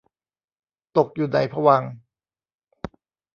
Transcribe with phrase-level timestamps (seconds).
[0.97, 1.91] ตกอยู่ในภวังค์